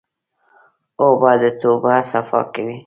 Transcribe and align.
اوبه 1.03 1.31
د 1.41 1.43
توبه 1.61 1.93
صفا 2.09 2.41
کوي. 2.53 2.77